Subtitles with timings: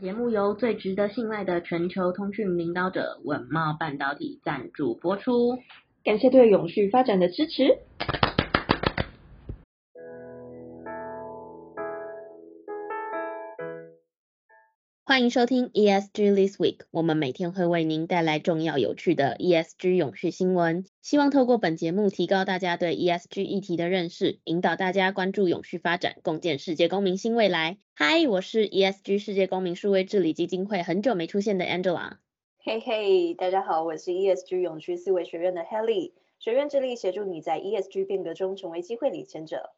[0.00, 5.58] 节目由最值得信赖的全球通讯领导者稳贸半导体赞助播出，
[6.02, 7.76] 感谢对永续发展的支持。
[15.20, 27.76] 欢迎收听 ESG This Week，我们每天会为您带来重要有趣的 ESG 永续新闻，希望透过本节目提高大家对 ESG 议题的认识，引导大家关注永续发展，共建世界公民新未来。
[27.94, 32.12] 嗨，我是 ESG 世界公民数位治理基金会很久没出现的 Angela。
[32.64, 39.72] 嘿嘿，大家好，我是 ESG 永续思维学院的 Helly，学院致力协助你在 ESG 变革中成为机会领先者。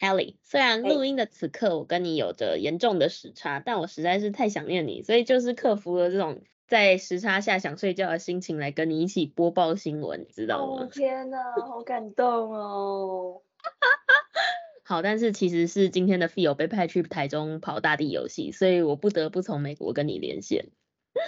[0.00, 10.84] Ellie，虽然录音的此刻我跟你有着严重的时差，但我实在是太想念你，所以就是克服了这种在时差下想睡觉的心情来跟你一起播报新闻，知道吗？
[10.84, 13.42] 哦天哪，好感动哦！
[14.82, 20.70] 好，但是其实是今天的 Phil 被派去台中跑大地游戏，所以我不得不从美国跟你连线。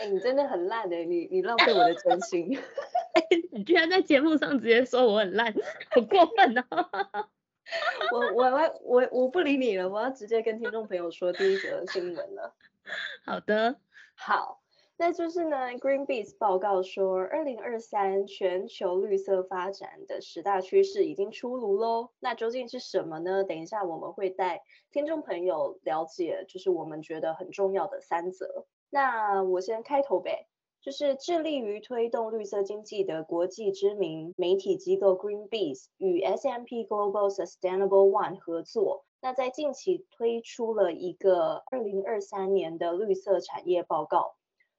[0.01, 2.59] 哎、欸，你真的很烂的，你你浪费我的真心。
[3.53, 5.53] 你居然在节目上直接说我很烂，
[5.91, 7.29] 好过分哦！
[8.13, 12.55] 我我我我我不理你了，我要直接跟听众朋友说第一则新闻了。
[13.25, 13.77] 好的，
[14.15, 14.61] 好，
[14.97, 22.11] 那就是呢，Greenpeace 报告说，二零二三全球绿色发展的十大趋势已经出炉喽。
[22.19, 23.45] 那究竟是什么呢？
[23.45, 28.67] 等一下我们会带听众朋友了解，就是我们觉得很重要的三则。
[28.91, 30.49] 那我先开头呗。
[30.83, 44.35] 就是致力于推动绿色经济的国际知名媒体机构 Greenpeace 与 S M P Global Sustainable One 合作，那在近期推出了一个二零二三年的绿色产业报告，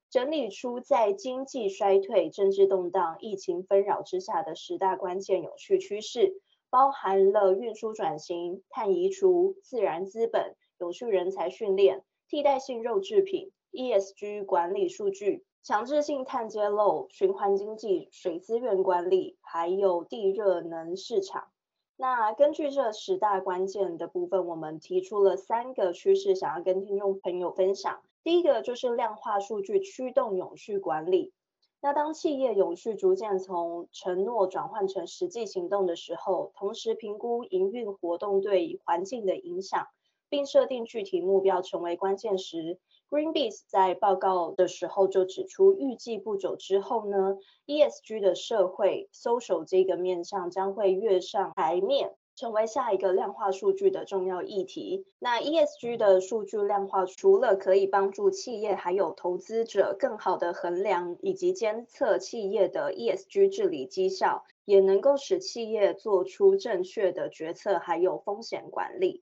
[0.09, 15.45] 整理出在经济衰退、政治动荡、疫情纷扰之下的十大关键有趣趋势，包含了运输转型、碳移除、自然资本、有趣人才训练、替代性肉制品、ESG 管理数据。
[15.64, 21.48] 强制性碳揭露、循环经济、水资源管理，还有地热能市场。
[21.95, 28.02] 那根据这十大关键的部分，我们提出了三个趋势，想要跟听众朋友分享。
[28.26, 31.32] 第一个就是量化数据驱动永续管理。
[31.80, 39.87] 那当企业永续逐渐从承诺转换成实际行动的时候，同时评估营运活动对环境的影响，
[40.27, 42.82] 并设定具体目标，成为关键时。
[43.13, 47.37] Greenpeace 在报告的时候就指出，预计不久之后呢
[47.67, 55.05] ，ESG 的社会 social 这个面向将会跃上台面，成为下一个量化数据的重要议题。
[55.19, 69.21] 那 ESG 的数据量化，除了可以帮助企业还有投资者更好的衡量以及监测企业的 ESG 治理绩效，也能够使企业做出正确的决策，还有风险管理。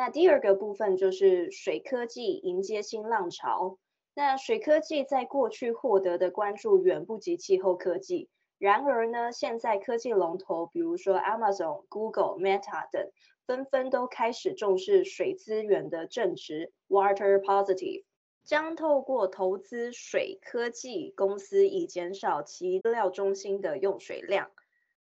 [0.00, 3.76] 那第二个部分就是水科技迎接新浪潮。
[4.14, 13.10] 那水科技在过去获得的关注远不及气候科技，然而呢，现在科技龙头，比如说 Amazon、Google、Meta 等，
[13.46, 18.04] 纷纷都开始重视水资源的正值 （Water Positive），
[18.42, 24.50] 将透过投资水科技公司以减少其资料中心的用水量。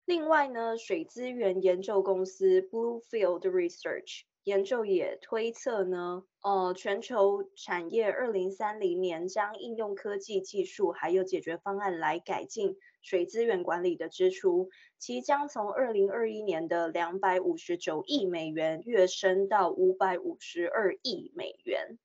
[0.06, 4.22] 另外呢，水资源研究公司 Bluefield Research。
[4.46, 14.70] 研究也推测呢，呃，全球产业二零三零年将应用科技技术还有解决方案来改进水资源管理的支出，
[15.00, 21.98] 其将从二零二一年的两百五十九亿美元跃升到五百五十二亿美元。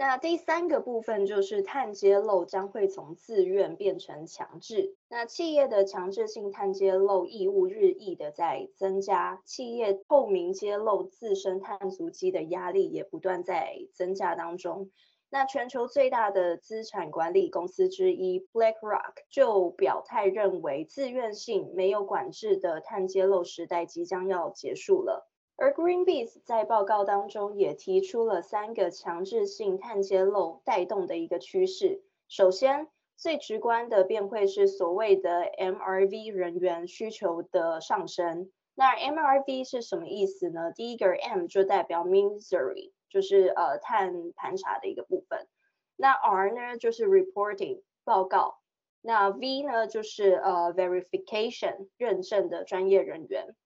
[0.00, 4.94] 那第三个部分就是碳揭露将会从自愿变成强制。
[5.08, 14.88] 那企业的强制性碳揭露义务日益的在增加，企业透明揭露自身碳足迹的压力也不断在增加当中。
[15.30, 25.27] 那全球最大的资产管理公司之一 BlackRock 就表态认为，自愿性没有管制的碳揭露时代即将要结束了。
[25.60, 32.00] 而 Greenpeace 在报告当中也提出了三个强制性碳揭露带动的一个趋势。
[32.28, 38.52] 首先，最直观的便会是所谓的 MRV 人员需求的上升。
[38.76, 40.70] 那 MRV 是什么意思呢？
[40.70, 45.48] 第一个 M 就代表 Misery，就是呃碳盘查的一个部分。
[45.96, 48.60] 那 R 呢就是 Reporting 报告。
[49.00, 53.56] 那 V 呢就是呃 Verification 认证的专业人员。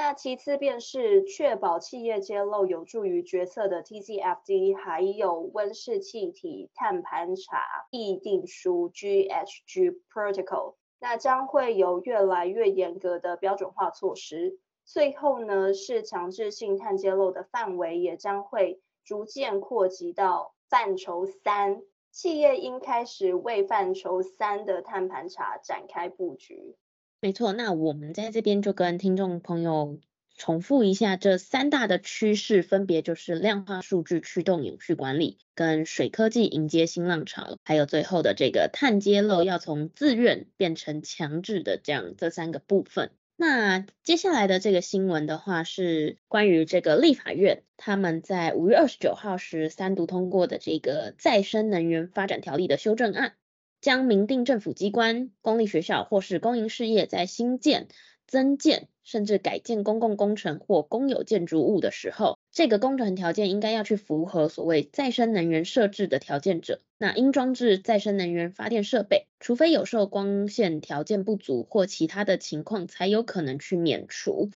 [0.00, 7.58] 那其次便是确保企业揭露有助于决策的 TCFD，还有温室气体碳盘查
[7.90, 14.60] 议定书 GHG Protocol，那将会有越来越严格的标准化措施。
[14.84, 21.82] 最后呢，是强制性碳揭露的范围也将会逐渐扩及到范畴三。
[22.12, 26.76] 企业应开始为范畴三的碳盘查展开布局。
[27.20, 29.98] 没错，那我们在这边就跟听众朋友
[30.36, 43.10] 重复一下，这三大的趋势分别就是量化数据驱动永续管理，跟水科技迎接新浪潮，还有最后的这个碳揭露要从自愿变成强制的这样这三个部分。
[43.36, 53.34] 那接下来的这个新闻的话，是关于这个立法院他们在五月二十九号时三读通过的这个再生能源发展条例的修正案，
[53.80, 57.88] 将明定政府机关、公立学校或是公营事业在新建、
[58.26, 74.50] 增建甚至改建公共工程或公有建筑物的时候，这个工程条件应该要去符合所谓再生能源设置的条件者，那应装置再生能源发电设备，除非有受光线条件不足或其他的情况，才有可能去免除。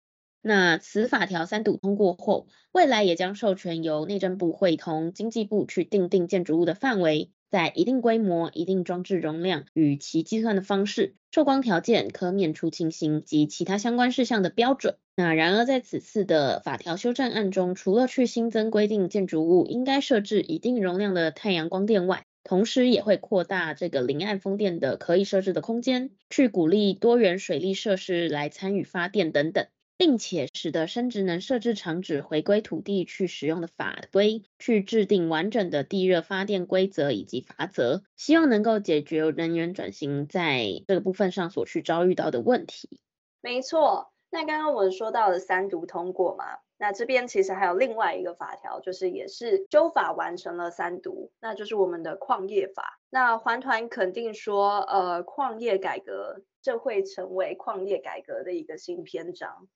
[0.41, 7.32] 那此法条三读通过后，未来也将授权由内政部会同经济部去订定建筑物的范围。
[7.50, 14.97] 在一定规模、一定装置容量与其计算的方式、受光条件、可免除情形及其他相关事项的标准。
[15.17, 29.67] 那然而在此次的法条修正案中，除了去新增规定建筑物应该设置一定容量的太阳光电外，同时也会扩大这个离岸风电的可以设置的空间，去鼓励多元水利设施来参与发电等等。
[29.99, 43.00] 并且使得生殖能设置厂址回归土地去使用的法规，去制定完整的地热发电规则以及法则，希望能够解决能源转型在这个部分上所去遭遇到的问题。
[43.41, 46.45] 没错，那刚刚我们说到了三读通过嘛，
[46.77, 53.00] 那这边其实还有另外一个法条，就是也是修法完成了三读，那就是我们的矿业法。
[53.11, 59.67] 那环团肯定说，呃，矿业改革这会成为矿业改革的一个新篇章。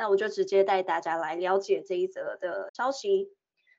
[0.00, 3.28] 那我就直接带大家来了解这一则的消息。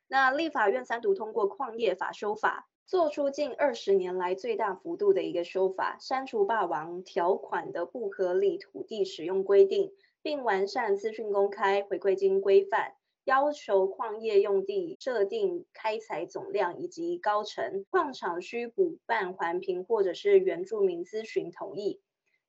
[0.08, 9.92] 那立法院三读通过矿业法修法，做出近二十年来最大幅度的一个修法，删除霸王条款的不合理土地使用规定，
[10.22, 22.00] 并完善资讯公开回馈金规范，要求矿业用地设定开采总量以及高程，矿场需补办环评或者是原住民咨询同意。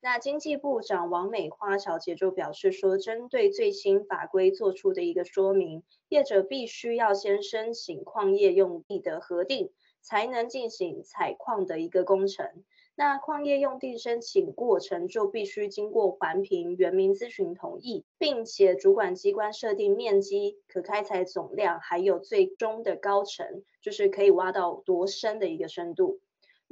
[0.05, 9.71] 那经济部长王美花小姐就表示说，针对最新法规做出的一个说明，业者必须要先申请矿业用地的核定，
[10.01, 12.65] 才能进行采矿的一个工程。
[12.97, 26.19] 那矿业用地申请过程就必须经过环评、原民咨询同意，并且主管机关设定面积、可开采总量，还有最终的高程，就是可以挖到多深的一个深度。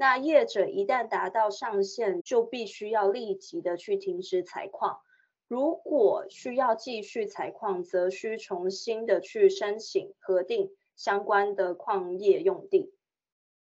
[0.00, 5.00] 那业者一旦达到上限，就必须要立即的去停止采矿。
[5.46, 12.94] 如果需要继续采矿，则需重新的去申请核定相关的矿业用地。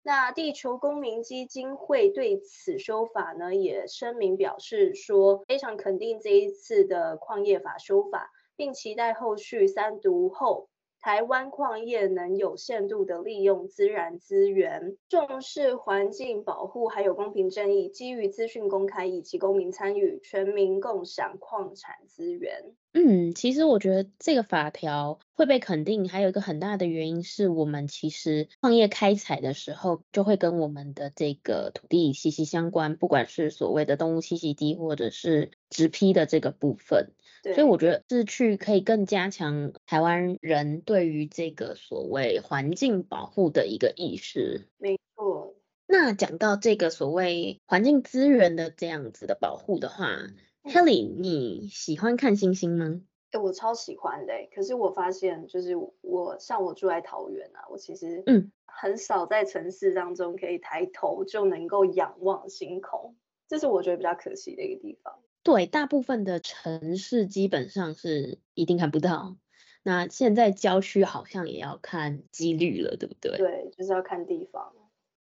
[0.02, 10.68] 那地球公民基金会对此修法呢，也声明表示说，非常肯定这一次的矿业法修法，并期待后续三读后。
[11.06, 22.74] 台湾矿业能有限度的利用自然资源，重视环境保护，还有公平正义，基于资讯公开以及公民参与，全民共享矿产资源。
[22.92, 37.12] 嗯，其实我觉得这个法条会被肯定，还有一个很大的原因是我们其实矿业开采的时候，就会跟我们的这个土地息息相关，不管是所谓的动物栖息地，或者是植批的这个部分。
[37.54, 44.68] 所以我觉得是去可以更加强台湾人对于这个所谓环境保护的一个意识。
[44.78, 45.54] 没错。
[45.86, 50.34] 那讲到这个所谓环境资源的这样子的保护的话，嗯
[50.64, 53.00] ，Kelly，你喜欢看星星吗？
[53.30, 54.32] 欸，我超喜欢的。
[54.54, 63.14] 可是我发现，就是我像我住在桃园啊，我其实嗯很少在城市当中可以抬头就能够仰望星空，
[63.46, 65.20] 这是我觉得比较可惜的一个地方。
[65.46, 69.36] 对，大部分的城市基本上是一定看不到。
[69.84, 73.36] 那现在郊区好像也要看几率了，对不对？
[73.36, 74.72] 对，就是要看地方。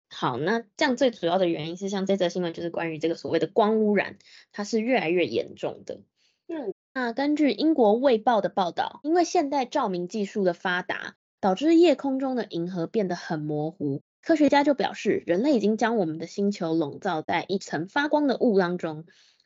[0.10, 4.18] 好，那这样最主要的原因是，像这则新闻就是关于这个所谓的光污染，
[4.54, 6.00] 它是越来越严重的。
[6.48, 14.02] 嗯，那根据英国卫报的报道，因为现代照明技术的发达，导致夜空中的银河变得很模糊。
[14.22, 19.04] 科学家就表示，人类已经将我们的星球笼罩在一层发光的雾当中。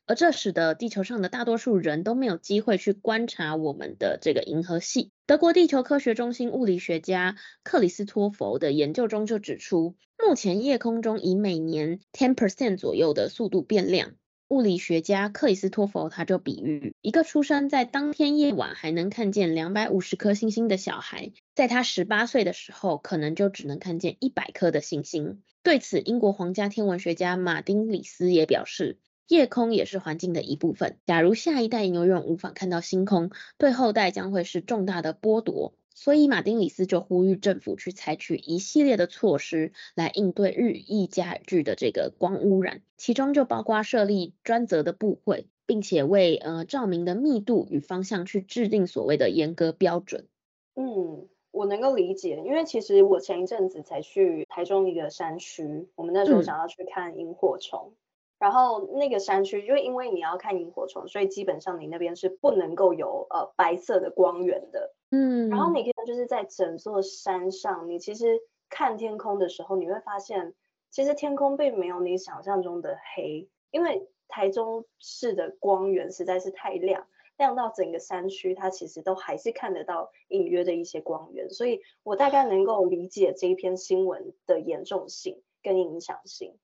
[0.07, 5.11] 而这使得地球上的大多数人都没有机会去观察我们的这个银河系。
[5.25, 14.13] 德国地球科学中心物理学家克里斯托弗的研究中就指出，目前夜空中以每年10%左右的速度变亮，
[14.47, 25.41] 物理学家克里斯托弗他就比喻，一个出生在当天夜晚还能看见两百五十颗星星的小孩，在他十八岁的时候，可能就只能看见一百颗的星星。
[25.63, 30.98] 对此，英国皇家天文学家马丁里斯也表示，夜空也是环境的一部分。
[31.05, 35.74] 假如下一代永远无法看到星空，对后代将会是重大的剥夺。
[35.93, 50.27] 所以，马丁里斯就呼吁政府去采取一系列的措施来应对日益加剧的这个光污染，其中就包括设立专责的部会，并且为呃照明的密度与方向去制定所谓的严格标准。
[50.75, 57.93] 嗯，我能够理解，因为其实我前一阵子才去台中一个山区，我们那时候想要去看萤火虫。
[57.93, 57.98] 嗯
[58.39, 64.94] 然后那个山区，就因为你要看萤火虫，所以基本上你那边是不能够有呃白色的光源的。
[65.12, 65.50] 嗯。
[65.50, 68.39] 然后你可以就是在整座山上，你其实
[68.70, 70.53] 看天空的时候，你会发现，
[70.91, 86.56] 其实天空并没有你想象中的黑，因为台中市的光源实在是太亮，亮到整个山区它其实都还是看得到隐约的一些光源，所以我大概能够理解这一篇新闻的严重性跟影响性。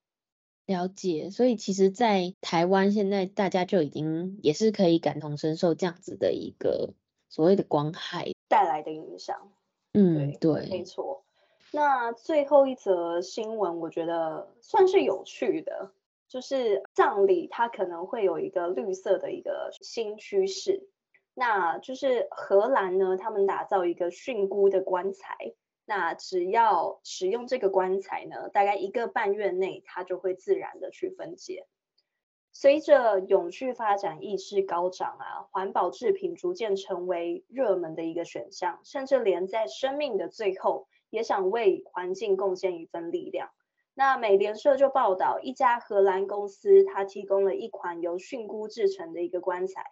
[0.66, 6.94] 了解，所以其实，在台湾现在大家就已经也是可以感同身受这样子的一个
[7.28, 9.52] 所谓的光害带来的影响。
[9.94, 11.26] 嗯，对，没错。
[11.72, 15.92] 那最后一则新闻，我觉得算是有趣的，
[16.30, 20.88] 就是葬礼它可能会有一个绿色的一个新趋势，
[21.34, 25.54] 那就是荷兰呢，他们打造一个蕈菇的棺材。
[25.86, 31.68] 那只要使用这个棺材呢，大概一个半月内，它就会自然的去分解。
[32.54, 43.50] 随着永续发展意识高涨啊，环保制品逐渐成为热门的一个选项，甚至连在生命的最后，也想为环境贡献一份力量。
[43.96, 49.84] 那美联社就报道，一家荷兰公司，它提供了一款由蕈菇制成的一个棺材，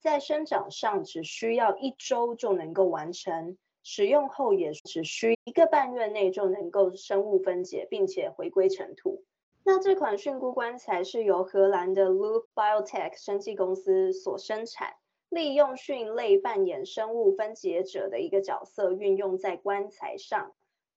[0.00, 3.56] 在生长上只需要一周就能够完成。
[3.82, 9.24] 使用后也只需一个半月内就能够生物分解，并且回归尘土。
[9.64, 14.94] 那这款蕈菇棺材是由荷兰的 Loop Biotech 生技公司所生产，
[15.28, 20.52] 利用蕈类扮演生物分解者的一个角色，运用在棺材上，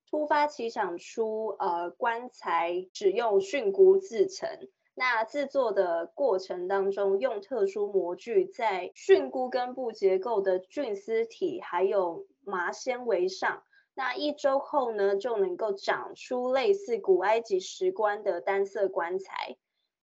[0.09, 4.49] 突发奇想出呃棺材使用蕈菇制成。
[4.95, 19.57] 那制作的过程当中，用特殊模具在蕈菇根部结构的菌丝体还有麻纤维上，那一周后呢，就能够长出类似古埃及石棺的单色棺材。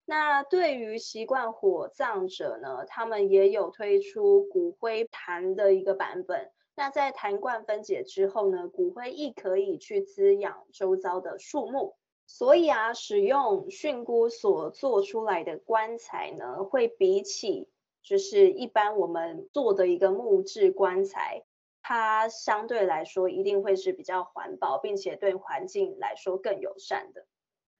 [0.04, 6.50] 那对于习惯火葬者呢，他们也有推出骨灰坛的一个版本。
[6.74, 11.94] 那在坛罐分解之后呢，骨灰亦可以去滋养周遭的树木。
[12.26, 17.68] 所以啊，使用蕈菇所做出来的棺材呢，会比起
[18.02, 21.44] 就是一般我们做的一个木质棺材，
[21.82, 27.26] 它相对来说一定会是比较环保，并且对环境来说更友善的。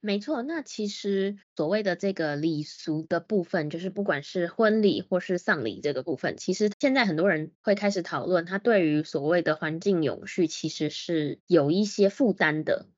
[0.04, 12.88] 没错，那其实所谓的这个礼俗的部分，就是不管是婚礼或是丧礼这个部分，其实现在很多人会开始讨论，它对于所谓的环境永续其实是有一些负担的。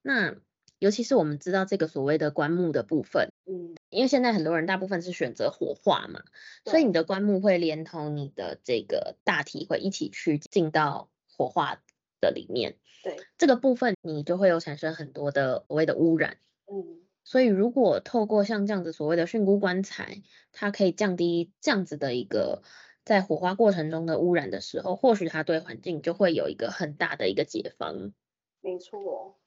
[0.00, 0.34] 那
[0.78, 6.24] 尤其是我们知道这个所谓的棺木的部分，嗯，因为现在很多人大部分是选择火化嘛，
[6.64, 11.80] 所以你的棺木会连同你的这个大体会一起去进到火化
[12.20, 22.62] 的里面，对，这个部分你就会有产生很多的所谓的污染，嗯，所以如果透过像这样子所谓的蕈菇棺材，它可以降低这样子的一个
[23.04, 28.12] 在火化过程中的污染的时候，或许它对环境就会有一个很大的一个解放，
[28.60, 29.38] 没错。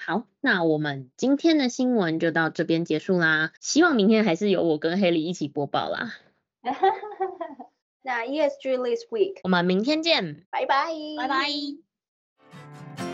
[0.00, 3.52] 好，那我们今天的新闻就到这边结束啦。
[3.60, 6.14] 希望明天还是由我跟 Haley 一起播报啦。
[8.02, 13.07] 那 ESG This Week，我们明天见，拜拜，拜拜。